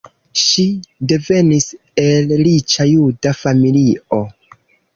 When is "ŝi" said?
0.43-0.63